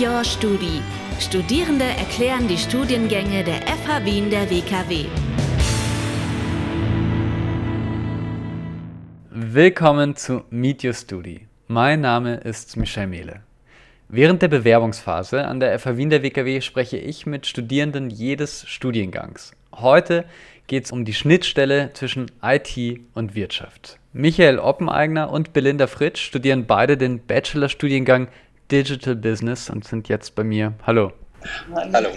Your 0.00 0.22
Studi. 0.22 0.80
Studierende 1.18 1.84
erklären 1.84 2.46
die 2.46 2.56
Studiengänge 2.56 3.42
der 3.42 3.62
FH 3.62 4.04
Wien 4.04 4.30
der 4.30 4.48
WKW. 4.48 5.06
Willkommen 9.30 10.14
zu 10.14 10.44
Meet 10.50 10.84
Your 10.84 10.92
Studi. 10.92 11.48
Mein 11.66 12.00
Name 12.00 12.36
ist 12.36 12.76
Michel 12.76 13.08
Mehle. 13.08 13.40
Während 14.08 14.40
der 14.40 14.48
Bewerbungsphase 14.48 15.44
an 15.44 15.58
der 15.58 15.76
FH 15.76 15.96
Wien 15.96 16.10
der 16.10 16.22
WKW 16.22 16.60
spreche 16.60 16.98
ich 16.98 17.26
mit 17.26 17.48
Studierenden 17.48 18.08
jedes 18.08 18.68
Studiengangs. 18.68 19.50
Heute 19.74 20.26
geht 20.68 20.84
es 20.84 20.92
um 20.92 21.04
die 21.04 21.14
Schnittstelle 21.14 21.90
zwischen 21.94 22.30
IT 22.40 23.00
und 23.14 23.34
Wirtschaft. 23.34 23.98
Michael 24.12 24.58
Oppeneigner 24.58 25.30
und 25.30 25.52
Belinda 25.52 25.86
Fritsch 25.86 26.22
studieren 26.22 26.66
beide 26.66 26.96
den 26.96 27.18
Bachelorstudiengang 27.26 28.28
Digital 28.70 29.16
Business 29.16 29.70
und 29.70 29.84
sind 29.84 30.08
jetzt 30.08 30.34
bei 30.34 30.44
mir. 30.44 30.74
Hallo. 30.86 31.12
Hallo. 31.74 32.08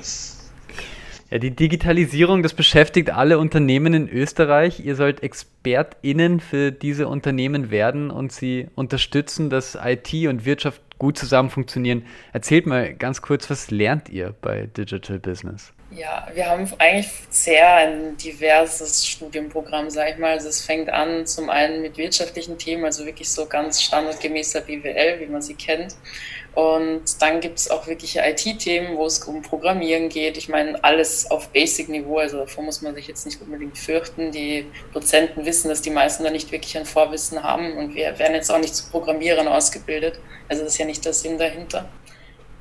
Ja, 1.30 1.38
die 1.38 1.56
Digitalisierung, 1.56 2.44
das 2.44 2.54
beschäftigt 2.54 3.10
alle 3.10 3.40
Unternehmen 3.40 3.94
in 3.94 4.10
Österreich. 4.10 4.86
Ihr 4.86 4.98
sollt 4.98 5.24
ExpertInnen 5.24 6.42
für 6.42 6.74
diese 6.74 7.08
Unternehmen 7.08 7.72
werden 7.72 8.12
und 8.12 8.34
sie 8.34 8.68
unterstützen, 8.76 9.50
dass 9.50 9.78
IT 9.82 10.14
und 10.28 10.44
Wirtschaft 10.44 10.82
gut 11.00 11.18
zusammen 11.18 11.50
funktionieren. 11.50 12.04
Erzählt 12.34 12.66
mal 12.68 12.94
ganz 12.94 13.22
kurz, 13.22 13.50
was 13.50 13.72
lernt 13.72 14.10
ihr 14.10 14.36
bei 14.42 14.66
Digital 14.66 15.20
Business? 15.20 15.72
Ja, 15.94 16.26
wir 16.34 16.46
haben 16.50 16.72
eigentlich 16.78 17.12
sehr 17.30 17.76
ein 17.76 18.16
diverses 18.16 19.06
Studienprogramm, 19.06 19.90
sag 19.90 20.12
ich 20.12 20.18
mal. 20.18 20.32
Also 20.32 20.48
es 20.48 20.62
fängt 20.62 20.90
an 20.90 21.26
zum 21.26 21.50
einen 21.50 21.82
mit 21.82 21.98
wirtschaftlichen 21.98 22.58
Themen, 22.58 22.86
also 22.86 23.06
wirklich 23.06 23.30
so 23.30 23.46
ganz 23.46 23.82
standardgemäßer 23.82 24.62
BWL, 24.62 25.20
wie 25.20 25.26
man 25.26 25.42
sie 25.42 25.54
kennt. 25.54 25.98
Und 26.56 27.22
dann 27.22 27.42
gibt 27.42 27.60
es 27.60 27.70
auch 27.70 27.88
wirkliche 27.88 28.22
IT-Themen, 28.22 28.96
wo 28.96 29.06
es 29.06 29.20
um 29.20 29.42
Programmieren 29.42 30.08
geht. 30.08 30.38
Ich 30.38 30.48
meine, 30.48 30.82
alles 30.82 31.30
auf 31.30 31.50
Basic-Niveau, 31.50 32.20
also 32.20 32.38
davor 32.38 32.64
muss 32.64 32.82
man 32.82 32.96
sich 32.96 33.08
jetzt 33.08 33.26
nicht 33.26 33.42
unbedingt 33.42 33.78
fürchten. 33.78 34.32
Die 34.32 34.66
Dozenten 34.94 35.46
wissen, 35.46 35.68
dass 35.68 35.82
die 35.82 35.90
meisten 35.90 36.24
da 36.24 36.30
nicht 36.30 36.54
wirklich 36.54 36.78
ein 36.78 36.86
Vorwissen 36.86 37.44
haben 37.44 37.78
und 37.78 37.96
wir 37.96 38.18
werden 38.18 38.36
jetzt 38.36 38.50
auch 38.50 38.60
nicht 38.60 38.76
zu 38.76 38.90
Programmierern 38.90 39.50
ausgebildet. 39.50 40.20
Also 40.48 40.64
das 40.64 40.74
ist 40.74 40.80
ja 40.80 40.86
nicht 40.86 41.04
der 41.04 41.14
Sinn 41.14 41.38
dahinter. 41.38 41.90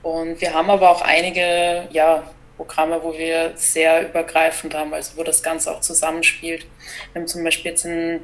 Und 0.02 0.40
wir 0.40 0.52
haben 0.52 0.70
aber 0.70 0.90
auch 0.90 1.02
einige, 1.02 1.88
ja, 1.92 2.24
Programme, 2.60 3.00
wo 3.02 3.14
wir 3.14 3.52
sehr 3.54 4.06
übergreifend 4.06 4.74
haben, 4.74 4.92
also 4.92 5.16
wo 5.16 5.22
das 5.22 5.42
Ganze 5.42 5.70
auch 5.70 5.80
zusammenspielt. 5.80 6.66
Wir 7.12 7.20
haben 7.20 7.26
zum 7.26 7.42
Beispiel 7.42 7.70
jetzt 7.70 7.86
einen, 7.86 8.20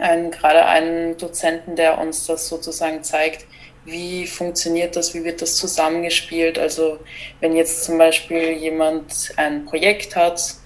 einen, 0.00 0.32
gerade 0.32 0.66
einen 0.66 1.16
Dozenten, 1.16 1.76
der 1.76 1.98
uns 1.98 2.26
das 2.26 2.48
sozusagen 2.48 3.04
zeigt, 3.04 3.46
wie 3.84 4.26
funktioniert 4.26 4.96
das, 4.96 5.14
wie 5.14 5.22
wird 5.22 5.40
das 5.40 5.54
zusammengespielt. 5.54 6.58
Also 6.58 6.98
wenn 7.38 7.54
jetzt 7.54 7.84
zum 7.84 7.96
Beispiel 7.96 8.50
jemand 8.50 9.32
ein 9.36 9.66
Projekt 9.66 10.16
hat, 10.16 10.56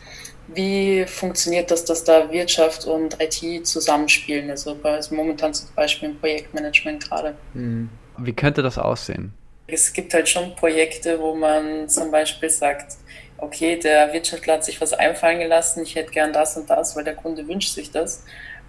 wie 0.49 1.05
funktioniert 1.05 1.71
das, 1.71 1.85
dass 1.85 2.05
da 2.05 2.31
Wirtschaft 2.33 2.87
und 2.87 3.19
IT 3.21 3.67
zusammenspielen? 3.67 4.49
Also 4.49 4.79
also 4.83 5.15
momentan 5.15 5.53
zum 5.53 5.69
Beispiel 5.77 6.09
im 6.09 6.19
Projektmanagement 6.19 7.07
gerade. 7.07 7.35
Hm. 7.53 7.91
Wie 8.17 8.33
könnte 8.33 8.63
das 8.63 8.79
aussehen? 8.79 9.35
Es 9.67 9.93
gibt 9.93 10.13
halt 10.13 10.29
schon 10.29 10.55
Projekte, 10.57 11.19
wo 11.21 11.35
man 11.35 11.89
zum 11.89 12.11
Beispiel 12.11 12.51
sagt, 12.51 12.97
okay, 13.39 13.79
der 13.79 14.13
Wirtschaftler 14.13 14.55
hat 14.55 14.65
sich 14.65 14.81
was 14.81 14.93
einfallen 14.93 15.41
gelassen, 15.41 15.83
ich 15.83 15.95
hätte 15.95 16.11
gern 16.11 16.33
das 16.33 16.57
und 16.57 16.69
das, 16.69 16.97
weil 16.97 17.05
der 17.05 17.15
Kunde 17.15 17.47
wünscht 17.49 17.75
sich 17.75 17.91
das. 17.91 18.25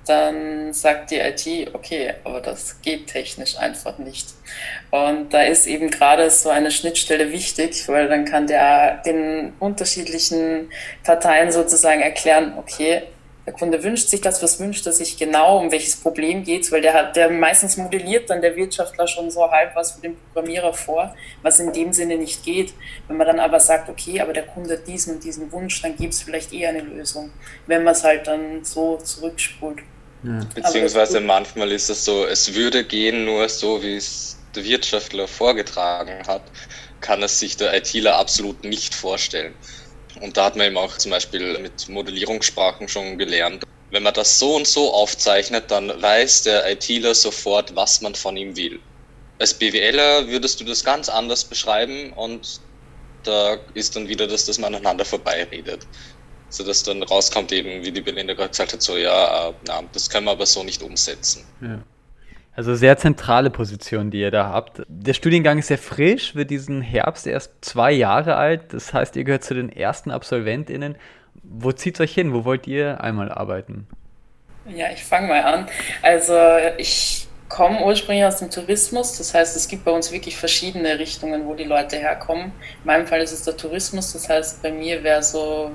Dann 0.06 0.72
sagt 0.72 1.10
die 1.10 1.18
IT, 1.18 1.74
okay, 1.74 2.14
aber 2.24 2.40
das 2.40 2.80
geht 2.82 3.08
technisch 3.08 3.58
einfach 3.58 3.98
nicht. 3.98 4.28
Und 4.92 5.34
da 5.34 5.42
ist 5.42 5.66
eben 5.66 5.90
gerade 5.90 6.30
so 6.30 6.50
eine 6.50 6.70
Schnittstelle 6.70 7.32
wichtig, 7.32 7.88
weil 7.88 8.08
dann 8.08 8.24
kann 8.24 8.46
der 8.46 9.02
den 9.04 9.54
unterschiedlichen 9.60 10.70
Parteien 11.04 11.52
sozusagen 11.52 12.02
erklären, 12.02 12.54
okay, 12.58 13.02
der 13.46 13.54
Kunde 13.54 13.84
wünscht 13.84 14.10
sich 14.10 14.22
das, 14.22 14.42
was 14.42 14.60
wünscht 14.60 14.88
er 14.88 14.92
sich 14.92 15.18
genau, 15.18 15.60
um 15.60 15.72
welches 15.72 15.98
Problem 15.98 16.44
geht 16.44 16.64
es, 16.64 16.72
weil 16.72 16.82
der 16.82 16.94
hat, 16.94 17.16
der 17.16 17.30
meistens 17.30 17.78
modelliert 17.78 18.30
dann 18.30 18.42
der 18.42 18.56
Wirtschaftler 18.56 19.08
schon 19.08 19.30
so 19.30 19.50
halb 19.52 19.76
was 19.76 19.92
für 19.92 20.02
den 20.02 20.18
Programmierer 20.18 20.74
vor, 20.74 21.16
was 21.44 21.60
in 21.60 21.72
dem 21.72 21.94
Sinne 21.94 22.18
nicht 22.18 22.44
geht. 22.44 22.74
Wenn 23.08 23.18
man 23.18 23.28
dann 23.28 23.40
aber 23.40 23.60
sagt, 23.60 23.88
okay, 23.88 24.20
aber 24.20 24.34
der 24.34 24.48
Kunde 24.48 24.74
hat 24.74 24.88
diesen 24.88 25.16
und 25.16 25.24
diesen 25.24 25.52
Wunsch, 25.52 25.80
dann 25.82 25.96
gibt 25.96 26.14
es 26.14 26.24
vielleicht 26.24 26.54
eher 26.54 26.70
eine 26.70 26.82
Lösung, 26.82 27.32
wenn 27.68 27.84
man 27.84 27.94
es 27.94 28.04
halt 28.04 28.26
dann 28.26 28.66
so 28.66 28.98
zurückspult. 28.98 29.80
Ja. 30.24 30.40
Beziehungsweise 30.56 31.20
manchmal 31.20 31.72
ist 31.72 31.90
es 31.90 32.04
so, 32.04 32.26
es 32.26 32.56
würde 32.56 32.84
gehen, 32.84 33.26
nur 33.26 33.48
so 33.48 33.84
wie 33.84 33.96
es 33.96 34.38
der 34.56 34.64
Wirtschaftler 34.64 35.28
vorgetragen 35.28 36.26
hat, 36.26 36.42
kann 37.00 37.22
es 37.22 37.40
sich 37.40 37.58
der 37.58 37.76
ITler 37.76 38.16
absolut 38.16 38.64
nicht 38.64 38.96
vorstellen. 38.96 39.54
Und 40.22 40.38
da 40.38 40.46
hat 40.46 40.56
man 40.56 40.68
eben 40.68 40.78
auch 40.78 40.98
zum 40.98 41.12
Beispiel 41.12 41.58
mit 41.60 41.88
Modellierungssprachen 41.90 42.88
schon 42.88 43.18
gelernt. 43.18 43.64
Wenn 43.90 44.04
man 44.04 44.14
das 44.14 44.40
so 44.40 44.56
und 44.56 44.68
so 44.68 44.94
aufzeichnet, 44.94 45.72
dann 45.72 46.02
weiß 46.02 46.44
der 46.44 46.70
ITler 46.72 47.14
sofort, 47.16 47.76
was 47.76 48.02
man 48.02 48.16
von 48.16 48.36
ihm 48.36 48.56
will. 48.56 48.82
Als 49.38 49.54
BWLer 49.54 50.28
würdest 50.28 50.60
du 50.60 50.64
das 50.64 50.84
ganz 50.84 51.10
anders 51.10 51.46
beschreiben 51.46 52.14
und 52.14 52.62
da 53.24 53.56
ist 53.74 53.96
dann 53.96 54.08
wieder 54.08 54.28
das, 54.28 54.46
dass 54.46 54.58
man 54.58 54.74
aneinander 54.74 55.06
vorbeiredet. 55.06 55.88
So 56.50 56.64
dass 56.64 56.84
dann 56.84 57.04
rauskommt 57.04 57.52
eben, 57.52 57.84
wie 57.84 57.92
die 57.92 58.02
Belinda 58.02 58.34
gerade 58.34 58.50
gesagt 58.50 58.74
hat, 58.74 58.82
so 58.82 58.98
ja, 58.98 59.50
äh, 59.50 59.54
na, 59.64 59.82
das 59.92 60.10
können 60.10 60.26
wir 60.26 60.32
aber 60.32 60.46
so 60.46 60.64
nicht 60.64 60.82
umsetzen. 60.82 61.46
Ja. 61.62 61.84
Also 62.56 62.74
sehr 62.74 62.98
zentrale 62.98 63.50
Position, 63.50 64.12
die 64.12 64.22
ihr 64.22 64.32
da 64.32 64.50
habt. 64.50 64.82
Der 64.88 65.14
Studiengang 65.14 65.60
ist 65.60 65.68
sehr 65.68 65.78
frisch, 65.78 66.36
wird 66.36 66.50
diesen 66.50 66.82
Herbst 66.82 67.28
erst 67.28 67.54
zwei 67.62 67.92
Jahre 67.92 68.36
alt. 68.38 68.74
Das 68.74 68.94
heißt, 68.94 69.18
ihr 69.18 69.26
gehört 69.26 69.44
zu 69.44 69.54
den 69.54 69.70
ersten 69.70 70.10
AbsolventInnen. 70.10 70.96
Wo 71.44 71.74
zieht 71.74 71.96
es 71.96 72.02
euch 72.02 72.14
hin? 72.14 72.34
Wo 72.34 72.46
wollt 72.46 72.66
ihr 72.66 73.02
einmal 73.02 73.30
arbeiten? 73.30 73.88
Ja, 74.68 74.88
ich 74.92 75.04
fange 75.04 75.28
mal 75.28 75.44
an. 75.44 75.68
Also 76.02 76.34
ich 76.78 77.28
komme 77.50 77.84
ursprünglich 77.84 78.26
aus 78.26 78.38
dem 78.38 78.50
Tourismus. 78.50 79.18
Das 79.18 79.34
heißt, 79.34 79.56
es 79.56 79.68
gibt 79.68 79.84
bei 79.84 79.92
uns 79.92 80.12
wirklich 80.14 80.38
verschiedene 80.38 80.98
Richtungen, 80.98 81.46
wo 81.46 81.56
die 81.56 81.66
Leute 81.66 81.98
herkommen. 81.98 82.46
In 82.46 82.86
meinem 82.86 83.06
Fall 83.06 83.20
ist 83.20 83.34
es 83.34 83.44
der 83.44 83.58
Tourismus. 83.58 84.14
Das 84.14 84.30
heißt, 84.30 84.64
bei 84.64 84.72
mir 84.72 85.04
wäre 85.04 85.22
so 85.22 85.72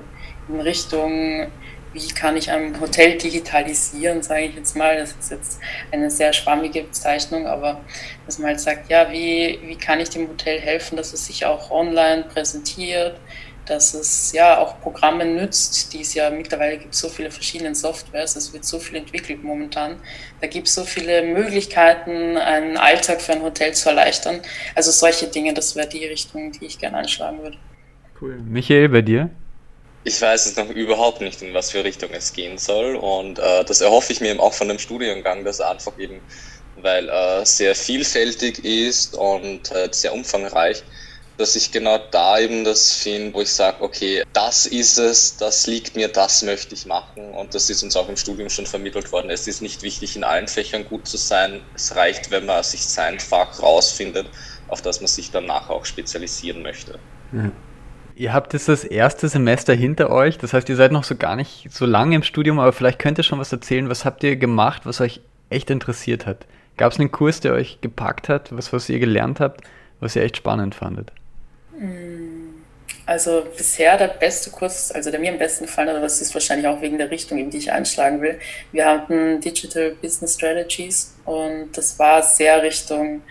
in 0.49 0.61
Richtung 0.61 1.49
wie 1.93 2.09
kann 2.09 2.37
ich 2.37 2.51
ein 2.51 2.81
Hotel 2.81 3.19
digitalisieren, 3.19 4.23
sage 4.23 4.43
ich 4.43 4.55
jetzt 4.55 4.77
mal. 4.77 4.97
Das 4.97 5.13
ist 5.13 5.31
jetzt 5.31 5.61
eine 5.91 6.11
sehr 6.11 6.33
schwammige 6.33 6.83
Bezeichnung, 6.83 7.47
aber 7.47 7.81
dass 8.27 8.39
man 8.39 8.49
halt 8.49 8.61
sagt, 8.61 8.91
ja, 8.91 9.11
wie, 9.11 9.59
wie 9.65 9.77
kann 9.77 10.01
ich 10.01 10.11
dem 10.11 10.29
Hotel 10.29 10.61
helfen, 10.61 10.97
dass 10.97 11.13
es 11.13 11.27
sich 11.27 11.47
auch 11.47 11.71
online 11.71 12.25
präsentiert, 12.25 13.19
dass 13.67 13.95
es 13.95 14.33
ja 14.33 14.59
auch 14.59 14.81
Programme 14.81 15.25
nützt, 15.25 15.93
die 15.93 16.01
es 16.01 16.15
ja 16.15 16.31
mittlerweile 16.31 16.79
gibt, 16.79 16.95
so 16.95 17.09
viele 17.09 17.31
verschiedene 17.31 17.75
Softwares, 17.75 18.35
es 18.35 18.53
wird 18.53 18.65
so 18.65 18.79
viel 18.79 18.97
entwickelt 18.97 19.45
momentan. 19.45 19.97
Da 20.41 20.47
gibt 20.47 20.67
es 20.67 20.75
so 20.75 20.85
viele 20.85 21.23
Möglichkeiten, 21.23 22.37
einen 22.37 22.77
Alltag 22.77 23.21
für 23.21 23.33
ein 23.33 23.43
Hotel 23.43 23.73
zu 23.75 23.89
erleichtern. 23.89 24.41
Also 24.75 24.91
solche 24.91 25.29
Dinge, 25.29 25.55
das 25.55 25.77
wäre 25.77 25.89
die 25.89 26.05
Richtung, 26.05 26.53
die 26.53 26.67
ich 26.67 26.79
gerne 26.79 26.99
anschlagen 26.99 27.43
würde. 27.43 27.59
Cool. 28.21 28.39
Michael, 28.41 28.89
bei 28.89 29.03
dir? 29.03 29.31
Ich 30.03 30.21
weiß 30.21 30.47
es 30.47 30.57
noch 30.57 30.71
überhaupt 30.71 31.21
nicht, 31.21 31.43
in 31.43 31.53
was 31.55 31.71
für 31.71 31.85
Richtung 31.85 32.11
es 32.13 32.33
gehen 32.33 32.59
soll. 32.59 32.97
Und 32.97 33.39
äh, 33.39 33.65
das 33.65 33.81
erhoffe 33.83 34.13
ich 34.13 34.21
mir 34.21 34.31
eben 34.31 34.41
auch 34.41 34.55
von 34.55 34.69
dem 34.69 34.79
Studiengang, 34.79 35.45
dass 35.45 35.61
einfach 35.61 35.99
eben, 35.99 36.23
weil 36.75 37.09
er 37.09 37.43
äh, 37.43 37.47
sehr 37.47 37.75
vielfältig 37.75 38.65
ist 38.65 39.15
und 39.15 39.71
äh, 39.73 39.91
sehr 39.93 40.15
umfangreich, 40.15 40.85
dass 41.37 41.57
ich 41.57 41.73
genau 41.73 41.99
da 41.99 42.39
eben 42.39 42.65
das 42.65 42.93
finde, 42.93 43.35
wo 43.35 43.43
ich 43.43 43.53
sage, 43.53 43.83
okay, 43.83 44.23
das 44.33 44.67
ist 44.67 44.99
es, 44.99 45.37
das 45.37 45.67
liegt 45.67 45.97
mir, 45.97 46.09
das 46.09 46.43
möchte 46.43 46.75
ich 46.75 46.87
machen. 46.87 47.35
Und 47.35 47.55
das 47.55 47.69
ist 47.71 47.83
uns 47.83 47.97
auch 47.97 48.09
im 48.09 48.17
Studium 48.17 48.51
schon 48.51 48.67
vermittelt 48.67 49.13
worden. 49.13 49.31
Es 49.31 49.47
ist 49.47 49.61
nicht 49.63 49.83
wichtig, 49.83 50.17
in 50.17 50.25
allen 50.25 50.49
Fächern 50.49 50.85
gut 50.87 51.09
zu 51.09 51.17
sein. 51.19 51.67
Es 51.75 51.95
reicht, 51.97 52.31
wenn 52.31 52.47
man 52.47 52.63
sich 52.63 52.89
sein 52.89 53.21
Fach 53.21 53.63
rausfindet, 53.63 54.31
auf 54.67 54.83
das 54.83 55.01
man 55.01 55.09
sich 55.09 55.31
danach 55.31 55.69
auch 55.71 55.85
spezialisieren 55.85 56.63
möchte. 56.63 57.01
Mhm. 57.31 57.70
Ihr 58.21 58.35
habt 58.35 58.53
jetzt 58.53 58.69
das 58.69 58.85
erste 58.85 59.31
Semester 59.31 59.73
hinter 59.73 60.11
euch, 60.11 60.37
das 60.37 60.53
heißt, 60.53 60.69
ihr 60.69 60.77
seid 60.77 60.93
noch 60.93 61.05
so 61.05 61.17
gar 61.17 61.37
nicht 61.37 61.69
so 61.71 61.87
lange 61.87 62.17
im 62.17 62.23
Studium, 62.23 62.59
aber 62.59 62.75
vielleicht 62.75 62.99
könnt 62.99 63.17
ihr 63.17 63.25
schon 63.25 63.39
was 63.39 63.51
erzählen. 63.51 63.89
Was 63.89 64.05
habt 64.05 64.23
ihr 64.23 64.37
gemacht, 64.37 64.83
was 64.85 65.01
euch 65.01 65.23
echt 65.49 65.71
interessiert 65.71 66.27
hat? 66.27 66.45
Gab 66.77 66.93
es 66.93 67.01
einen 67.01 67.11
Kurs, 67.11 67.41
der 67.41 67.55
euch 67.55 67.81
gepackt 67.81 68.29
hat, 68.29 68.55
was, 68.55 68.75
was 68.75 68.91
ihr 68.91 68.99
gelernt 68.99 69.41
habt, 69.41 69.63
was 70.01 70.17
ihr 70.17 70.23
echt 70.23 70.37
spannend 70.37 70.75
fandet? 70.75 71.13
Hm, 71.79 72.57
also 73.07 73.47
bisher 73.57 73.97
der 73.97 74.09
beste 74.09 74.51
Kurs, 74.51 74.93
also 74.93 75.11
der 75.11 75.19
mir 75.19 75.33
am 75.33 75.39
besten 75.39 75.65
gefallen 75.65 75.89
hat, 75.89 75.97
aber 75.97 76.05
das 76.05 76.21
ist 76.21 76.35
wahrscheinlich 76.35 76.67
auch 76.67 76.83
wegen 76.83 76.99
der 76.99 77.11
Richtung, 77.11 77.39
in 77.39 77.49
die 77.49 77.57
ich 77.57 77.73
einschlagen 77.73 78.21
will. 78.21 78.39
Wir 78.71 78.85
hatten 78.85 79.41
Digital 79.41 79.93
Business 79.93 80.35
Strategies 80.35 81.17
und 81.25 81.71
das 81.73 81.99
war 81.99 82.23
sehr 82.23 82.63
Richtung 82.63 83.23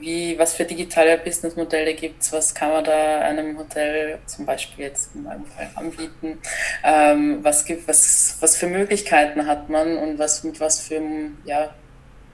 wie, 0.00 0.38
was 0.38 0.54
für 0.54 0.64
digitale 0.64 1.18
Businessmodelle 1.18 1.94
gibt 1.94 2.22
es, 2.22 2.32
was 2.32 2.54
kann 2.54 2.70
man 2.70 2.84
da 2.84 3.20
einem 3.20 3.58
Hotel 3.58 4.18
zum 4.26 4.46
Beispiel 4.46 4.86
jetzt 4.86 5.14
in 5.14 5.22
meinem 5.22 5.46
Fall 5.46 5.70
anbieten, 5.74 6.40
ähm, 6.82 7.38
was, 7.42 7.64
gibt, 7.64 7.86
was, 7.88 8.36
was 8.40 8.56
für 8.56 8.66
Möglichkeiten 8.66 9.46
hat 9.46 9.68
man 9.68 9.96
und 9.98 10.18
was 10.18 10.44
mit 10.44 10.60
was 10.60 10.80
für 10.80 11.00
ja, 11.44 11.70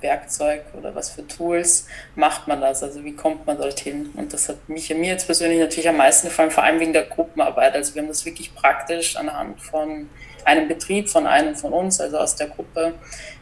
Werkzeug 0.00 0.62
oder 0.76 0.94
was 0.94 1.10
für 1.10 1.26
Tools 1.26 1.86
macht 2.14 2.48
man 2.48 2.60
das? 2.60 2.82
Also 2.82 3.04
wie 3.04 3.14
kommt 3.14 3.46
man 3.46 3.58
dorthin? 3.58 4.10
Und 4.16 4.32
das 4.32 4.48
hat 4.48 4.68
mich 4.68 4.90
mir 4.90 5.08
jetzt 5.08 5.26
persönlich 5.26 5.58
natürlich 5.58 5.88
am 5.88 5.96
meisten 5.96 6.28
gefallen, 6.28 6.50
vor 6.50 6.62
allem 6.62 6.80
wegen 6.80 6.92
der 6.92 7.04
Gruppenarbeit. 7.04 7.74
Also 7.74 7.94
wir 7.94 8.02
haben 8.02 8.08
das 8.08 8.24
wirklich 8.24 8.54
praktisch 8.54 9.16
anhand 9.16 9.60
von 9.60 10.08
einem 10.44 10.68
Betrieb, 10.68 11.08
von 11.08 11.26
einem 11.26 11.54
von 11.54 11.72
uns, 11.72 12.00
also 12.00 12.18
aus 12.18 12.36
der 12.36 12.48
Gruppe, 12.48 12.94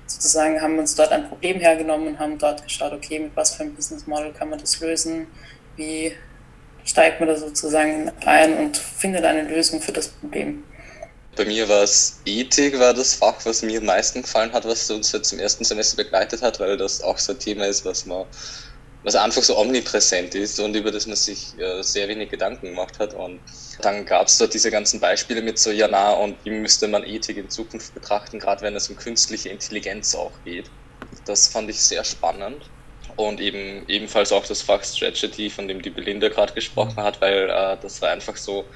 sozusagen 0.07 0.61
haben 0.61 0.75
wir 0.75 0.81
uns 0.81 0.95
dort 0.95 1.13
ein 1.13 1.29
Problem 1.29 1.61
hergenommen 1.61 2.09
und 2.09 2.19
haben 2.19 2.39
dort 2.39 2.65
geschaut, 2.65 2.93
okay, 2.93 3.19
mit 3.19 3.37
was 3.37 3.55
für 3.55 3.63
einem 3.63 3.75
Business 3.75 4.07
Model 4.07 4.33
kann 4.33 4.49
man 4.51 4.59
das 4.59 4.81
lösen? 4.81 5.27
Wie 5.77 6.13
steigt 6.85 7.21
man 7.21 7.29
da 7.29 7.37
sozusagen 7.37 8.11
ein 8.25 8.57
und 8.59 8.77
findet 8.77 9.25
eine 9.25 9.43
Lösung 9.43 9.81
für 9.81 9.93
das 9.93 10.09
Problem? 10.09 10.65
Bei 11.37 11.45
mir 11.45 11.69
war 11.69 11.83
es 11.85 12.21
Ethik, 12.25 12.79
war 12.79 12.95
das 12.95 13.15
Fach, 13.15 13.45
was 13.47 13.63
mir 13.63 13.79
am 13.81 13.87
meisten 13.87 14.23
gefallen 14.23 14.53
hat, 14.53 14.65
was 14.65 14.91
uns 14.91 15.13
jetzt 15.13 15.33
im 15.33 15.39
ersten 15.39 15.65
Semester 15.65 15.97
begleitet 15.97 16.43
hat, 16.43 16.59
weil 16.61 16.77
das 16.77 17.01
auch 17.01 17.19
so 17.19 17.33
ein 17.33 17.39
Thema 17.39 17.67
ist, 17.67 17.85
was 17.85 18.07
man 18.07 18.27
was 19.03 19.15
einfach 19.15 19.43
so 19.43 19.57
omnipräsent 19.59 20.35
ist 20.35 20.59
und 20.61 20.75
über 20.75 20.91
das 20.91 21.07
man 21.07 21.17
sich 21.17 21.57
äh, 21.59 21.83
sehr 21.83 22.09
wenig 22.09 22.31
Gedanken 22.31 22.67
gemacht 22.67 22.99
hat. 22.99 23.15
Und 23.15 23.43
dann 23.81 24.05
gab 24.05 24.27
es 24.27 24.39
dort 24.39 24.55
diese 24.55 24.71
ganzen 24.71 25.01
Beispiele 25.01 25.41
mit 25.43 25.59
so, 25.59 25.71
ja 25.71 25.89
na, 25.89 26.13
und 26.15 26.45
wie 26.45 26.51
müsste 26.51 26.89
man 26.89 27.05
Ethik 27.05 27.37
in 27.37 27.49
Zukunft 27.51 27.95
betrachten, 27.95 28.41
gerade 28.41 28.63
wenn 28.63 28.75
es 28.77 28.91
um 28.91 28.97
künstliche 28.97 29.51
Intelligenz 29.51 30.15
auch 30.15 30.43
geht. 30.43 30.73
Das 31.25 31.49
fand 31.49 31.71
ich 31.71 31.83
sehr 31.83 32.05
spannend. 32.05 32.73
Und 33.17 33.41
eben 33.41 33.87
ebenfalls 33.89 34.33
auch 34.33 34.45
das 34.47 34.63
Fach 34.63 34.85
Strategy, 34.85 35.49
von 35.51 35.69
dem 35.69 35.81
die 35.81 35.91
Belinda 35.91 36.29
gerade 36.29 36.53
gesprochen 36.53 36.97
hat, 37.03 37.21
weil 37.23 37.49
äh, 37.49 37.79
das 37.81 38.03
war 38.03 38.11
einfach 38.11 38.37
so, 38.37 38.71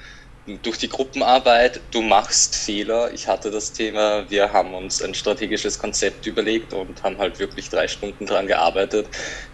durch 0.61 0.77
die 0.77 0.89
Gruppenarbeit, 0.89 1.79
du 1.91 2.01
machst 2.01 2.55
Fehler. 2.55 3.13
Ich 3.13 3.27
hatte 3.27 3.49
das 3.49 3.71
Thema, 3.71 4.29
wir 4.29 4.51
haben 4.51 4.73
uns 4.73 5.01
ein 5.01 5.13
strategisches 5.13 5.79
Konzept 5.79 6.25
überlegt 6.25 6.73
und 6.73 7.01
haben 7.03 7.17
halt 7.17 7.39
wirklich 7.39 7.69
drei 7.69 7.87
Stunden 7.87 8.25
dran 8.25 8.47
gearbeitet, 8.47 9.07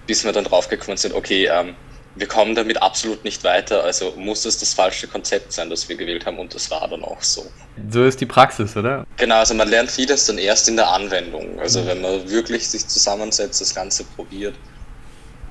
bis 0.07 0.24
wir 0.24 0.31
dann 0.31 0.45
draufgekommen 0.45 0.97
sind, 0.97 1.13
okay, 1.13 1.47
ähm, 1.47 1.75
wir 2.15 2.27
kommen 2.27 2.56
damit 2.56 2.81
absolut 2.81 3.24
nicht 3.24 3.44
weiter, 3.44 3.83
also 3.83 4.13
muss 4.18 4.44
es 4.45 4.57
das 4.57 4.74
falsche 4.74 5.07
Konzept 5.07 5.53
sein, 5.53 5.69
das 5.69 5.88
wir 5.88 5.95
gewählt 5.95 6.25
haben 6.25 6.39
und 6.39 6.53
das 6.53 6.69
war 6.71 6.88
dann 6.88 7.03
auch 7.03 7.21
so. 7.21 7.45
So 7.92 8.03
ist 8.03 8.19
die 8.19 8.25
Praxis, 8.25 8.75
oder? 8.75 9.06
Genau, 9.18 9.35
also 9.35 9.53
man 9.53 9.69
lernt 9.69 9.92
vieles 9.92 10.25
dann 10.25 10.39
erst 10.39 10.68
in 10.68 10.75
der 10.75 10.89
Anwendung, 10.92 11.59
also 11.59 11.85
wenn 11.85 12.01
man 12.01 12.27
wirklich 12.30 12.68
sich 12.68 12.88
zusammensetzt, 12.88 13.62
das 13.62 13.75
Ganze 13.75 14.03
probiert 14.03 14.56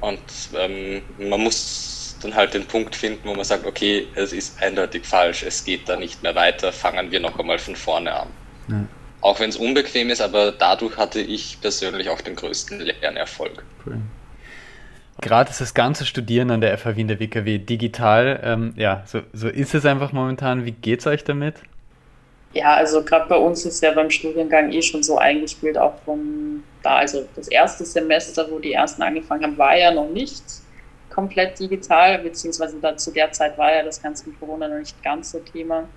und 0.01 0.21
ähm, 0.55 1.03
man 1.19 1.41
muss 1.41 1.98
dann 2.21 2.35
halt 2.35 2.55
den 2.55 2.67
Punkt 2.67 2.97
finden, 2.97 3.29
wo 3.29 3.35
man 3.35 3.45
sagt, 3.45 3.67
okay, 3.67 4.07
es 4.15 4.33
ist 4.33 4.61
eindeutig 4.63 5.05
falsch, 5.05 5.43
es 5.43 5.65
geht 5.65 5.89
da 5.89 5.97
nicht 5.97 6.23
mehr 6.23 6.35
weiter, 6.35 6.73
fangen 6.73 7.11
wir 7.11 7.21
noch 7.21 7.39
einmal 7.39 7.59
von 7.59 7.77
vorne 7.77 8.13
an. 8.13 8.29
Ja. 8.69 8.85
Auch 9.21 9.41
wenn 9.41 9.51
es 9.51 9.57
unbequem 9.57 10.11
ist, 10.11 10.21
aber 10.21 10.53
dadurch 10.53 10.97
hatte 10.97 11.21
ich 11.21 11.61
persönlich 11.61 12.09
auch 12.09 12.21
den 12.21 12.37
größten 12.37 12.81
Lernerfolg. 12.81 13.65
Cool. 13.85 14.01
Gerade 15.21 15.51
ist 15.51 15.61
das 15.61 15.75
ganze 15.75 16.07
Studieren 16.07 16.51
an 16.53 16.61
der 16.61 16.79
FH 16.79 16.97
Wien 16.97 17.09
der 17.09 17.19
WKW 17.19 17.59
digital. 17.59 18.41
Ähm, 18.45 18.73
ja, 18.77 19.03
so, 19.07 19.23
so 19.33 19.49
ist 19.49 19.75
es 19.75 19.85
einfach 19.85 20.13
momentan. 20.13 20.65
Wie 20.65 20.71
geht 20.71 21.01
es 21.01 21.09
euch 21.09 21.25
damit? 21.25 21.57
Ja, 22.53 22.75
also 22.75 23.03
gerade 23.03 23.29
bei 23.29 23.37
uns 23.37 23.65
ist 23.65 23.83
ja 23.83 23.93
beim 23.93 24.11
Studiengang 24.11 24.73
eh 24.73 24.81
schon 24.81 25.03
so 25.03 25.19
eingespielt, 25.19 25.77
auch 25.77 25.95
von 26.05 26.63
da. 26.83 26.97
Also 26.99 27.27
das 27.35 27.49
erste 27.49 27.85
Semester, 27.85 28.47
wo 28.51 28.61
die 28.61 28.73
ersten 28.73 29.03
angefangen 29.03 29.43
haben, 29.43 29.59
war 29.59 29.77
ja 29.77 29.93
noch 29.93 30.09
nichts 30.09 30.65
komplett 31.19 31.59
digital, 31.59 32.19
beziehungsweise 32.21 32.79
da, 32.81 32.97
zu 32.97 33.11
der 33.11 33.33
Zeit 33.33 33.59
war 33.59 33.75
ja 33.75 33.83
das 33.83 34.01
ganze 34.01 34.31
Corona 34.31 34.69
noch 34.69 34.79
nicht 34.79 35.03
ganz 35.03 35.33
so 35.33 35.41
Thema, 35.41 35.89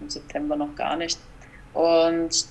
im 0.00 0.10
September 0.10 0.56
noch 0.56 0.74
gar 0.74 0.96
nicht. 0.96 1.20
Und 1.72 2.46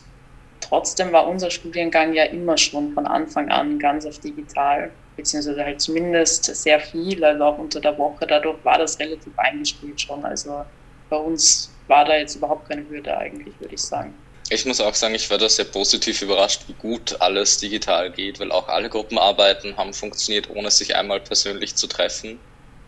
trotzdem 0.62 1.12
war 1.12 1.28
unser 1.28 1.52
Studiengang 1.52 2.14
ja 2.14 2.24
immer 2.24 2.58
schon 2.58 2.94
von 2.94 3.06
Anfang 3.06 3.52
an 3.52 3.80
ganz 3.80 4.06
auf 4.06 4.18
digital, 4.20 4.92
beziehungsweise 5.18 5.62
halt 5.66 5.82
zumindest 5.82 6.46
sehr 6.46 6.80
viel, 6.80 7.22
also 7.22 7.44
auch 7.44 7.58
unter 7.58 7.82
der 7.82 7.98
Woche. 7.98 8.26
Dadurch 8.26 8.64
war 8.64 8.78
das 8.78 8.98
relativ 8.98 9.38
eingespielt 9.38 10.00
schon. 10.00 10.24
Also 10.24 10.64
bei 11.10 11.18
uns 11.18 11.70
war 11.88 12.06
da 12.06 12.16
jetzt 12.16 12.38
überhaupt 12.38 12.70
keine 12.70 12.88
Hürde 12.88 13.18
eigentlich, 13.18 13.60
würde 13.60 13.76
ich 13.76 13.84
sagen. 13.84 14.14
Ich 14.52 14.66
muss 14.66 14.82
auch 14.82 14.96
sagen, 14.96 15.14
ich 15.14 15.30
war 15.30 15.38
da 15.38 15.48
sehr 15.48 15.66
positiv 15.66 16.22
überrascht, 16.24 16.64
wie 16.68 16.74
gut 16.74 17.18
alles 17.20 17.58
digital 17.58 18.12
geht, 18.12 18.40
weil 18.40 18.52
auch 18.52 18.68
alle 18.68 18.90
Gruppenarbeiten 18.90 19.78
haben 19.78 19.94
funktioniert, 19.94 20.50
ohne 20.50 20.72
sich 20.72 20.96
einmal 20.96 21.20
persönlich 21.20 21.76
zu 21.76 21.86
treffen. 21.86 22.40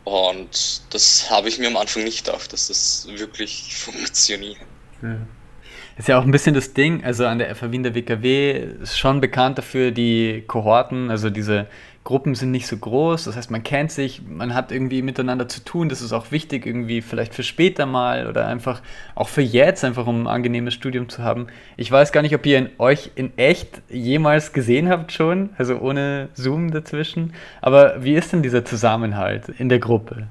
Und 0.04 0.81
das 0.90 1.30
habe 1.30 1.50
ich 1.50 1.60
mir 1.60 1.68
am 1.68 1.78
Anfang 1.78 2.04
nicht 2.04 2.25
gedacht, 2.25 2.52
dass 2.52 2.68
das 2.68 3.08
wirklich 3.16 3.75
funktioniert. 3.75 4.58
Ja. 5.04 5.18
Ist 5.98 6.08
ja 6.08 6.18
auch 6.18 6.24
ein 6.24 6.31
bisschen 6.31 6.56
das 6.56 6.74
Ding, 6.74 7.04
also 7.04 7.25
an 7.25 7.38
der 7.38 7.54
FH 7.54 7.72
Wien 7.72 7.84
der 7.84 7.94
WKW 7.94 8.54
ist 8.81 8.98
schon 8.98 9.22
bekannt 9.22 9.58
dafür, 9.58 9.92
die 9.92 10.44
Kohorten, 10.48 11.12
also 11.12 11.30
diese 11.30 11.68
Gruppen 12.03 12.33
sind 12.33 12.50
nicht 12.50 12.65
so 12.65 12.77
groß, 12.77 13.25
das 13.25 13.36
heißt, 13.36 13.51
man 13.51 13.62
kennt 13.62 13.92
sich, 13.92 14.24
man 14.27 14.56
hat 14.56 14.71
irgendwie 14.71 15.03
miteinander 15.03 15.48
zu 15.48 15.63
tun, 15.63 15.88
das 15.88 16.01
ist 16.01 16.13
auch 16.13 16.31
wichtig, 16.31 16.65
irgendwie 16.65 17.01
vielleicht 17.01 17.36
für 17.36 17.44
später 17.44 17.86
mal 17.86 18.27
oder 18.27 18.48
einfach 18.48 18.81
auch 19.13 19.27
für 19.27 19.42
jetzt, 19.42 19.83
einfach 19.83 20.07
um 20.07 20.24
ein 20.24 20.27
angenehmes 20.27 20.74
Studium 20.74 21.09
zu 21.09 21.24
haben. 21.24 21.48
Ich 21.77 21.92
weiß 21.92 22.12
gar 22.12 22.24
nicht, 22.24 22.33
ob 22.33 22.44
ihr 22.48 22.57
in 22.57 22.69
euch 22.80 23.12
in 23.15 23.38
echt 23.38 23.83
jemals 23.89 24.51
gesehen 24.51 24.89
habt 24.89 25.12
schon, 25.12 25.51
also 25.59 25.77
ohne 25.77 26.30
Zoom 26.33 26.71
dazwischen, 26.71 27.33
aber 27.62 28.03
wie 28.03 28.15
ist 28.15 28.33
denn 28.33 28.42
dieser 28.42 28.65
Zusammenhalt 28.65 29.50
in 29.50 29.69
der 29.69 29.80
Gruppe? 29.80 30.27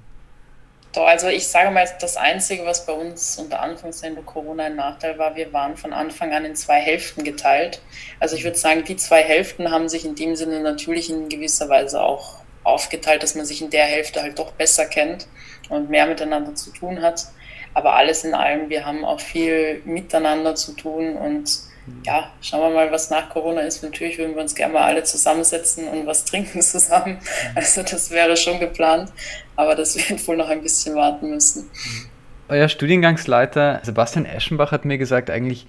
Doch, 0.93 1.07
also 1.07 1.29
ich 1.29 1.47
sage 1.47 1.71
mal, 1.71 1.89
das 2.01 2.17
Einzige, 2.17 2.67
was 2.67 2.85
bei 2.85 2.93
uns 2.93 3.39
unter 3.39 3.61
Anführungszeichen 3.61 4.27
Corona 4.27 4.65
ein 4.65 4.75
Nachteil 4.75 5.19
war, 5.19 5.37
wir 5.37 5.53
waren 5.53 5.77
von 5.77 5.93
Anfang 5.93 6.33
an 6.33 6.45
in 6.45 6.57
zwei 6.57 6.81
Hälften 6.81 7.23
geteilt. 7.23 7.81
Also 8.19 8.35
ich 8.35 8.43
würde 8.43 8.57
sagen, 8.57 8.85
die 8.85 8.97
zwei 8.97 9.23
Hälften 9.23 9.71
haben 9.71 9.89
sich 9.89 10.05
in 10.05 10.17
dem 10.17 10.35
Sinne 10.35 10.59
natürlich 10.61 11.09
in 11.09 11.29
gewisser 11.29 11.69
Weise 11.69 12.03
auch 12.03 12.41
aufgeteilt, 12.65 13.23
dass 13.23 13.37
man 13.37 13.47
sich 13.47 13.63
in 13.63 13.71
der 13.71 13.85
Hälfte 13.85 14.21
halt 14.21 14.39
doch 14.41 14.51
besser 14.53 14.85
kennt 14.85 15.29
und 15.69 15.91
mehr 15.91 16.07
miteinander 16.07 16.57
zu 16.57 16.71
tun 16.71 17.03
hat. 17.03 17.27
Aber 17.73 17.95
alles 17.95 18.25
in 18.25 18.35
allem, 18.35 18.69
wir 18.69 18.85
haben 18.85 19.05
auch 19.05 19.21
viel 19.21 19.83
miteinander 19.85 20.57
zu 20.57 20.73
tun 20.73 21.17
und 21.17 21.70
ja, 22.05 22.31
schauen 22.41 22.61
wir 22.61 22.71
mal, 22.71 22.93
was 22.93 23.11
nach 23.11 23.29
Corona 23.31 23.61
ist. 23.63 23.83
Natürlich 23.83 24.19
würden 24.19 24.35
wir 24.35 24.43
uns 24.43 24.55
gerne 24.55 24.75
mal 24.75 24.85
alle 24.85 25.03
zusammensetzen 25.05 25.89
und 25.89 26.07
was 26.07 26.25
trinken 26.25 26.63
zusammen. 26.63 27.19
Also 27.55 27.83
das 27.83 28.11
wäre 28.11 28.37
schon 28.37 28.61
geplant, 28.61 29.13
aber 29.57 29.75
das 29.75 29.97
wird 29.97 30.27
wohl 30.27 30.37
noch 30.37 30.49
ein 30.49 30.63
bisschen 30.63 30.95
warten 30.95 31.31
müssen. 31.31 31.71
Euer 32.49 32.69
Studiengangsleiter 32.69 33.81
Sebastian 33.85 34.27
Eschenbach 34.27 34.73
hat 34.73 34.85
mir 34.85 34.99
gesagt, 34.99 35.31
eigentlich 35.31 35.67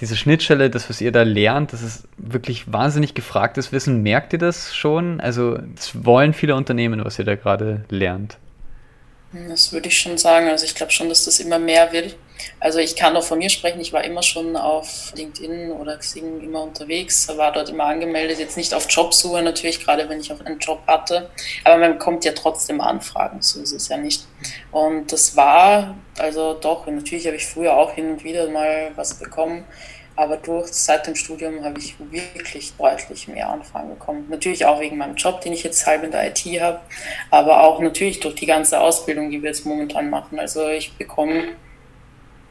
diese 0.00 0.16
Schnittstelle, 0.16 0.70
das, 0.70 0.88
was 0.88 1.00
ihr 1.00 1.12
da 1.12 1.22
lernt, 1.22 1.72
das 1.72 1.82
ist 1.82 2.04
wirklich 2.16 2.72
wahnsinnig 2.72 3.12
gefragtes 3.14 3.72
Wissen. 3.72 4.02
Merkt 4.02 4.32
ihr 4.32 4.38
das 4.38 4.74
schon? 4.74 5.20
Also 5.20 5.58
es 5.76 6.04
wollen 6.04 6.32
viele 6.32 6.54
Unternehmen, 6.54 7.04
was 7.04 7.18
ihr 7.18 7.26
da 7.26 7.34
gerade 7.34 7.84
lernt. 7.90 8.38
Das 9.48 9.72
würde 9.72 9.88
ich 9.88 9.98
schon 9.98 10.16
sagen. 10.18 10.48
Also 10.48 10.64
ich 10.64 10.74
glaube 10.74 10.92
schon, 10.92 11.08
dass 11.08 11.24
das 11.26 11.40
immer 11.40 11.58
mehr 11.58 11.92
wird. 11.92 12.16
Also 12.60 12.78
ich 12.78 12.96
kann 12.96 13.16
auch 13.16 13.24
von 13.24 13.38
mir 13.38 13.50
sprechen, 13.50 13.80
ich 13.80 13.92
war 13.92 14.04
immer 14.04 14.22
schon 14.22 14.56
auf 14.56 15.12
LinkedIn 15.14 15.72
oder 15.72 15.96
Xing 15.96 16.40
immer 16.40 16.62
unterwegs, 16.62 17.28
war 17.36 17.52
dort 17.52 17.68
immer 17.68 17.84
angemeldet, 17.84 18.38
jetzt 18.38 18.56
nicht 18.56 18.74
auf 18.74 18.86
Jobsuche 18.88 19.42
natürlich, 19.42 19.84
gerade 19.84 20.08
wenn 20.08 20.20
ich 20.20 20.32
auf 20.32 20.44
einen 20.44 20.58
Job 20.58 20.80
hatte, 20.86 21.30
aber 21.64 21.78
man 21.78 21.98
bekommt 21.98 22.24
ja 22.24 22.32
trotzdem 22.32 22.80
Anfragen, 22.80 23.42
so 23.42 23.60
ist 23.60 23.72
es 23.72 23.88
ja 23.88 23.96
nicht. 23.96 24.26
Und 24.70 25.12
das 25.12 25.36
war, 25.36 25.96
also 26.18 26.54
doch, 26.54 26.86
natürlich 26.86 27.26
habe 27.26 27.36
ich 27.36 27.46
früher 27.46 27.76
auch 27.76 27.92
hin 27.92 28.12
und 28.12 28.24
wieder 28.24 28.48
mal 28.48 28.92
was 28.96 29.14
bekommen, 29.14 29.64
aber 30.14 30.36
durch 30.36 30.68
seit 30.68 31.06
dem 31.06 31.14
Studium 31.14 31.64
habe 31.64 31.78
ich 31.78 31.96
wirklich 31.98 32.74
deutlich 32.76 33.28
mehr 33.28 33.48
Anfragen 33.48 33.90
bekommen. 33.90 34.26
Natürlich 34.28 34.64
auch 34.66 34.80
wegen 34.80 34.98
meinem 34.98 35.16
Job, 35.16 35.40
den 35.40 35.52
ich 35.52 35.62
jetzt 35.62 35.86
halb 35.86 36.04
in 36.04 36.10
der 36.10 36.28
IT 36.28 36.44
habe, 36.60 36.80
aber 37.30 37.62
auch 37.62 37.80
natürlich 37.80 38.20
durch 38.20 38.34
die 38.34 38.46
ganze 38.46 38.80
Ausbildung, 38.80 39.30
die 39.30 39.42
wir 39.42 39.48
jetzt 39.48 39.64
momentan 39.64 40.10
machen. 40.10 40.38
Also 40.38 40.68
ich 40.68 40.92
bekomme 40.98 41.44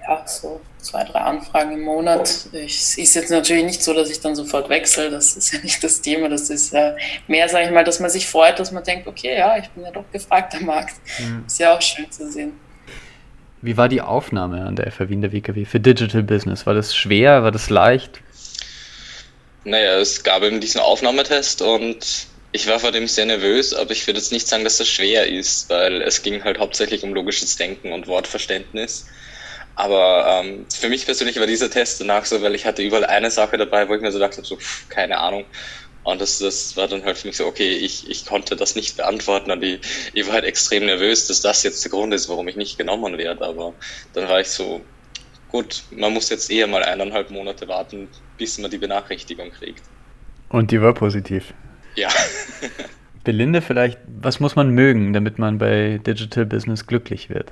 ja, 0.08 0.26
so 0.26 0.62
zwei, 0.80 1.04
drei 1.04 1.20
Anfragen 1.20 1.74
im 1.74 1.82
Monat. 1.82 2.48
Es 2.54 2.98
ist 2.98 3.16
jetzt 3.16 3.30
natürlich 3.30 3.66
nicht 3.66 3.84
so, 3.84 3.94
dass 3.94 4.10
ich 4.10 4.20
dann 4.20 4.36
sofort 4.36 4.70
wechsle. 4.70 5.10
Das 5.10 5.36
ist 5.36 5.54
ja 5.54 5.60
nicht 5.60 5.84
das 5.84 6.02
Thema. 6.02 6.30
Das 6.30 6.50
ist 6.50 6.74
ja 6.74 6.96
mehr, 7.28 7.48
sage 7.50 7.66
ich 7.66 7.72
mal, 7.72 7.84
dass 7.84 8.00
man 8.00 8.10
sich 8.10 8.28
freut, 8.28 8.60
dass 8.60 8.72
man 8.72 8.84
denkt, 8.84 9.08
okay, 9.08 9.38
ja, 9.38 9.58
ich 9.58 9.70
bin 9.70 9.84
ja 9.84 9.92
doch 9.92 10.06
gefragt 10.12 10.56
am 10.56 10.66
Markt. 10.66 10.96
Mhm. 11.20 11.44
Ist 11.46 11.60
ja 11.60 11.76
auch 11.76 11.82
schön 11.82 12.12
zu 12.12 12.30
sehen. 12.32 12.54
Wie 13.62 13.78
war 13.78 13.90
die 13.90 14.02
Aufnahme 14.02 14.66
an 14.66 14.76
der 14.76 14.92
FH 14.92 15.10
Wien 15.10 15.22
der 15.22 15.32
WKW 15.32 15.66
für 15.66 15.80
Digital 15.80 16.24
Business? 16.24 16.66
War 16.66 16.74
das 16.74 16.96
schwer? 16.96 17.44
War 17.44 17.52
das 17.52 17.70
leicht? 17.70 18.20
Naja, 19.64 20.00
es 20.00 20.24
gab 20.24 20.42
eben 20.42 20.60
diesen 20.60 20.82
Aufnahmetest 20.82 21.62
und 21.62 22.26
ich 22.52 22.68
war 22.68 22.80
vor 22.80 22.92
dem 22.92 23.08
sehr 23.08 23.28
nervös, 23.28 23.74
aber 23.74 23.92
ich 23.92 24.08
würde 24.08 24.20
jetzt 24.20 24.32
nicht 24.32 24.48
sagen, 24.48 24.64
dass 24.64 24.78
das 24.78 24.90
schwer 24.90 25.28
ist, 25.28 25.70
weil 25.70 26.02
es 26.02 26.24
ging 26.24 26.44
halt 26.44 26.60
hauptsächlich 26.60 27.04
um 27.04 27.14
logisches 27.14 27.56
Denken 27.56 27.92
und 27.92 28.08
Wortverständnis. 28.08 29.06
Aber 29.82 30.44
ähm, 30.44 30.68
für 30.72 30.90
mich 30.90 31.06
persönlich 31.06 31.40
war 31.40 31.48
dieser 31.48 31.72
Test 31.72 32.00
danach 32.00 32.26
so, 32.26 32.40
weil 32.44 32.54
ich 32.54 32.68
hatte 32.68 32.84
überall 32.84 33.04
eine 33.06 33.32
Sache 33.32 33.58
dabei, 33.58 33.90
wo 33.90 33.96
ich 33.96 34.02
mir 34.02 34.12
so 34.12 34.20
dachte, 34.20 34.44
so, 34.44 34.56
pff, 34.56 34.88
keine 34.90 35.18
Ahnung. 35.18 35.44
Und 36.04 36.22
das, 36.22 36.38
das 36.38 36.78
war 36.78 36.88
dann 36.88 37.04
halt 37.04 37.18
für 37.18 37.26
mich 37.26 37.38
so, 37.38 37.48
okay, 37.48 37.72
ich, 37.72 38.08
ich 38.08 38.28
konnte 38.28 38.56
das 38.56 38.76
nicht 38.76 38.96
beantworten 38.96 39.50
und 39.50 39.64
ich, 39.64 39.80
ich 40.14 40.28
war 40.28 40.36
halt 40.36 40.46
extrem 40.46 40.86
nervös, 40.86 41.26
dass 41.26 41.42
das 41.42 41.64
jetzt 41.64 41.84
der 41.84 41.90
Grund 41.90 42.14
ist, 42.14 42.30
warum 42.30 42.48
ich 42.48 42.56
nicht 42.56 42.78
genommen 42.78 43.18
werde. 43.18 43.44
Aber 43.44 43.74
dann 44.14 44.30
war 44.30 44.40
ich 44.40 44.50
so, 44.50 44.82
gut, 45.50 45.82
man 45.90 46.14
muss 46.14 46.30
jetzt 46.30 46.52
eher 46.52 46.68
mal 46.68 46.84
eineinhalb 46.84 47.32
Monate 47.32 47.68
warten, 47.68 48.08
bis 48.38 48.60
man 48.60 48.70
die 48.70 48.78
Benachrichtigung 48.78 49.50
kriegt. 49.50 49.82
Und 50.50 50.70
die 50.70 50.80
war 50.80 50.94
positiv. 50.94 51.56
Ja. 51.96 52.10
Belinde, 53.24 53.64
vielleicht, 53.64 53.98
was 54.06 54.40
muss 54.40 54.56
man 54.56 54.70
mögen, 54.70 55.14
damit 55.14 55.40
man 55.40 55.58
bei 55.58 56.00
Digital 56.06 56.46
Business 56.46 56.86
glücklich 56.86 57.32
wird? 57.32 57.52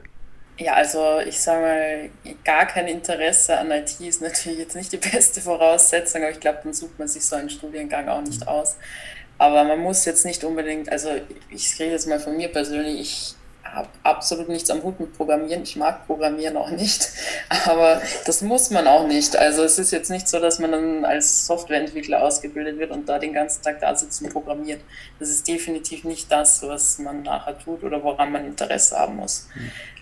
Ja, 0.59 0.73
also 0.73 1.19
ich 1.21 1.39
sage 1.39 1.61
mal, 1.61 2.35
gar 2.43 2.65
kein 2.65 2.87
Interesse 2.89 3.57
an 3.57 3.71
IT 3.71 4.01
ist 4.01 4.21
natürlich 4.21 4.59
jetzt 4.59 4.75
nicht 4.75 4.91
die 4.91 4.97
beste 4.97 5.39
Voraussetzung, 5.39 6.21
aber 6.21 6.31
ich 6.31 6.41
glaube, 6.41 6.59
dann 6.63 6.73
sucht 6.73 6.99
man 6.99 7.07
sich 7.07 7.25
so 7.25 7.37
einen 7.37 7.49
Studiengang 7.49 8.09
auch 8.09 8.21
nicht 8.21 8.45
aus. 8.45 8.75
Aber 9.37 9.63
man 9.63 9.79
muss 9.79 10.03
jetzt 10.03 10.25
nicht 10.25 10.43
unbedingt, 10.43 10.91
also 10.91 11.11
ich 11.49 11.79
rede 11.79 11.93
jetzt 11.93 12.07
mal 12.07 12.19
von 12.19 12.35
mir 12.35 12.49
persönlich, 12.49 12.99
ich 12.99 13.35
habe 13.63 13.89
absolut 14.03 14.49
nichts 14.49 14.69
am 14.69 14.83
Hut 14.83 14.99
mit 14.99 15.15
Programmieren. 15.15 15.63
Ich 15.63 15.75
mag 15.75 16.05
Programmieren 16.07 16.57
auch 16.57 16.71
nicht, 16.71 17.09
aber 17.65 18.01
das 18.25 18.41
muss 18.41 18.69
man 18.71 18.87
auch 18.87 19.07
nicht. 19.07 19.35
Also 19.37 19.63
es 19.63 19.77
ist 19.79 19.91
jetzt 19.91 20.09
nicht 20.09 20.27
so, 20.27 20.39
dass 20.39 20.59
man 20.59 20.71
dann 20.71 21.05
als 21.05 21.45
Softwareentwickler 21.45 22.21
ausgebildet 22.21 22.79
wird 22.79 22.91
und 22.91 23.07
da 23.07 23.19
den 23.19 23.33
ganzen 23.33 23.61
Tag 23.61 23.79
da 23.81 23.95
sitzt 23.95 24.21
und 24.21 24.31
programmiert. 24.31 24.81
Das 25.19 25.29
ist 25.29 25.47
definitiv 25.47 26.03
nicht 26.03 26.31
das, 26.31 26.63
was 26.63 26.99
man 26.99 27.23
nachher 27.23 27.57
tut 27.59 27.83
oder 27.83 28.03
woran 28.03 28.31
man 28.31 28.45
Interesse 28.45 28.97
haben 28.97 29.17
muss. 29.17 29.47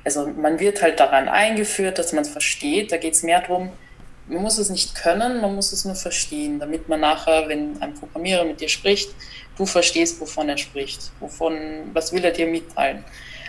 Also 0.04 0.28
man 0.28 0.60
wird 0.60 0.82
halt 0.82 1.00
daran 1.00 1.28
eingeführt, 1.28 2.00
dass 2.00 2.14
man 2.14 2.24
es 2.24 2.30
versteht. 2.30 2.92
Da 2.92 2.98
geht 2.98 3.14
es 3.14 3.24
mehr 3.24 3.42
darum, 3.42 3.72
man 4.28 4.42
muss 4.42 4.58
es 4.58 4.70
nicht 4.70 4.96
können, 4.96 5.42
man 5.42 5.56
muss 5.56 5.72
es 5.72 5.86
nur 5.86 5.96
verstehen, 5.96 6.60
damit 6.60 6.90
man 6.90 7.00
nachher, 7.00 7.48
wenn 7.48 7.82
ein 7.82 7.94
Programmierer 7.94 8.44
mit 8.44 8.60
dir 8.60 8.70
spricht, 8.70 9.10
du 9.58 9.66
verstehst, 9.66 10.20
wovon 10.20 10.50
er 10.50 10.58
spricht, 10.58 11.12
wovon, 11.20 11.56
was 11.94 12.12
will 12.12 12.24
er 12.24 12.32
dir 12.32 12.48
mitteilen. 12.48 13.04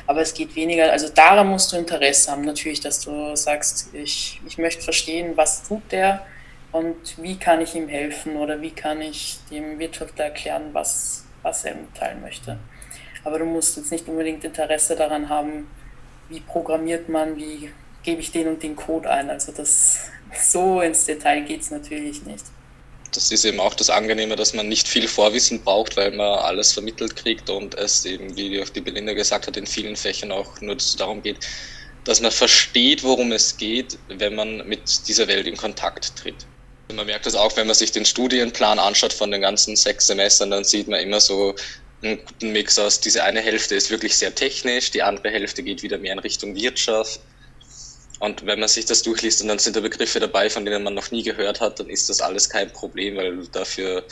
Aber 0.09 0.23
es 0.23 0.33
geht 0.33 0.57
weniger, 0.57 0.91
also 0.91 1.11
daran 1.11 1.49
musst 1.49 1.71
du 1.71 1.77
Interesse 1.77 2.33
haben, 2.33 2.41
natürlich, 2.41 2.81
dass 2.81 3.01
du 3.01 3.37
sagst, 3.37 3.91
ich, 3.93 4.41
ich 4.47 4.57
möchte 4.57 4.83
verstehen, 4.83 5.37
was 5.37 5.69
tut 5.69 5.83
der 5.93 6.25
und 6.73 7.23
wie 7.23 7.37
kann 7.37 7.61
ich 7.61 7.75
ihm 7.75 7.89
helfen 7.89 8.37
oder 8.37 8.63
wie 8.63 8.71
kann 8.71 9.03
ich 9.03 9.37
dem 9.51 9.79
Wirtschaftler 9.79 10.25
erklären, 10.25 10.71
was, 10.73 11.27
was 11.43 11.67
er 11.67 11.75
mitteilen 11.75 12.23
möchte. 12.23 12.59
Aber 13.23 13.39
du 13.39 13.45
musst 13.45 13.77
jetzt 13.77 13.93
nicht 13.93 14.09
unbedingt 14.09 14.43
Interesse 14.45 14.97
daran 14.97 15.29
haben, 15.29 15.71
wie 16.31 16.41
programmiert 16.41 17.11
man, 17.11 17.37
wie 17.37 17.71
gebe 18.03 18.23
ich 18.23 18.33
den 18.33 18.49
und 18.49 18.63
den 18.63 18.77
Code 18.77 19.11
ein. 19.11 19.29
Also 19.29 19.53
das 19.53 20.11
so 20.33 20.81
ins 20.81 21.05
Detail 21.05 21.43
geht 21.43 21.61
es 21.61 21.71
natürlich 21.71 22.25
nicht 22.25 22.47
das 23.13 23.31
ist 23.31 23.45
eben 23.45 23.61
auch 23.61 23.75
das 23.75 23.91
Angenehme, 23.91 24.37
dass 24.37 24.55
man 24.55 24.69
nicht 24.69 24.89
viel 24.89 25.09
Vorwissen 25.09 25.63
braucht, 25.63 25.97
weil 25.97 26.11
man 26.13 26.39
alles 26.39 26.73
vermittelt 26.73 27.17
kriegt 27.17 27.51
und 27.51 27.75
es 27.75 28.05
eben, 28.05 28.37
wie 28.37 28.63
auch 28.63 28.69
die 28.69 28.81
Belinda 28.81 29.13
gesagt 29.15 29.47
hat, 29.47 29.57
in 29.57 29.67
vielen 29.67 29.97
Fächern 29.97 30.33
auch 30.33 30.61
nur 30.61 30.77
darum 30.97 31.23
geht, 31.23 31.47
dass 32.05 32.21
man 32.21 32.33
versteht, 32.33 33.03
worum 33.03 33.33
es 33.33 33.57
geht, 33.57 33.99
wenn 34.09 34.35
man 34.35 34.67
mit 34.67 35.09
dieser 35.09 35.29
Welt 35.29 35.47
in 35.47 35.57
Kontakt 35.57 36.17
tritt. 36.17 36.47
Man 36.93 37.07
merkt 37.07 37.27
das 37.27 37.35
auch, 37.35 37.57
wenn 37.57 37.67
man 37.67 37.77
sich 37.77 37.93
den 37.93 38.07
Studienplan 38.07 38.79
anschaut 38.79 39.13
von 39.13 39.31
den 39.31 39.43
ganzen 39.43 39.77
sechs 39.77 40.07
Semestern, 40.07 40.51
dann 40.51 40.65
sieht 40.65 40.89
man 40.89 41.01
immer 41.01 41.21
so 41.21 41.55
einen 42.03 42.25
guten 42.25 42.53
Mix 42.53 42.79
aus. 42.79 43.01
Diese 43.01 43.25
eine 43.25 43.41
Hälfte 43.41 43.75
ist 43.75 43.91
wirklich 43.91 44.17
sehr 44.17 44.35
technisch, 44.35 44.91
die 44.91 45.03
andere 45.03 45.31
Hälfte 45.31 45.63
geht 45.63 45.83
wieder 45.83 45.99
mehr 45.99 46.15
in 46.15 46.19
Richtung 46.21 46.55
Wirtschaft 46.55 47.21
und 48.19 48.47
wenn 48.47 48.59
man 48.61 48.69
sich 48.69 48.85
das 48.85 49.03
durchliest 49.03 49.43
und 49.43 49.49
dann 49.49 49.59
sind 49.59 49.77
da 49.77 49.81
Begriffe 49.81 50.21
dabei, 50.21 50.51
von 50.51 50.65
denen 50.65 50.83
man 50.83 50.95
noch 50.95 51.11
nie 51.11 51.23
gehört 51.23 51.61
hat, 51.61 51.79
dann 51.79 51.89
ist 51.89 52.09
das 52.09 52.21
alles 52.21 52.51
kein 52.51 52.71
Problem, 52.73 53.17
weil 53.17 53.47
dafür 53.53 54.03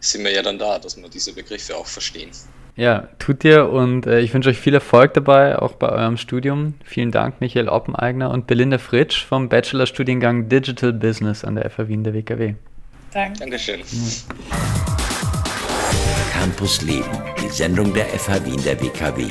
sind 0.00 0.24
wir 0.24 0.32
ja 0.32 0.42
dann 0.42 0.58
da, 0.58 0.78
dass 0.78 0.96
wir 0.96 1.08
diese 1.08 1.32
Begriffe 1.32 1.76
auch 1.76 1.86
verstehen. 1.86 2.30
Ja, 2.76 3.08
tut 3.18 3.42
ihr 3.44 3.70
und 3.70 4.06
äh, 4.06 4.20
ich 4.20 4.34
wünsche 4.34 4.50
euch 4.50 4.58
viel 4.58 4.74
Erfolg 4.74 5.14
dabei, 5.14 5.58
auch 5.58 5.72
bei 5.72 5.88
eurem 5.88 6.18
Studium. 6.18 6.74
Vielen 6.84 7.10
Dank, 7.10 7.40
Michael 7.40 7.70
Oppeneigner 7.70 8.30
und 8.30 8.46
Belinda 8.46 8.76
Fritsch 8.76 9.24
vom 9.24 9.48
Bachelorstudiengang 9.48 10.50
Digital 10.50 10.92
Business 10.92 11.42
an 11.42 11.54
der 11.54 11.70
FH 11.70 11.88
Wien 11.88 12.04
der 12.04 12.12
WKW. 12.12 12.54
Danke. 13.12 13.38
Dankeschön. 13.38 13.80
Campus 16.34 16.82
Leben, 16.82 17.22
die 17.42 17.48
Sendung 17.48 17.94
der 17.94 18.04
FH 18.06 18.44
Wien 18.44 18.62
der 18.62 18.78
WKW. 18.78 19.26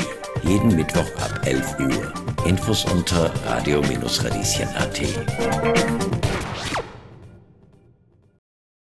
Jeden 0.48 0.76
Mittwoch 0.76 1.06
ab 1.22 1.40
11 1.46 1.80
Uhr. 1.80 2.14
Infos 2.46 2.86
unter 2.86 3.32
radio-radieschen.at. 3.46 6.05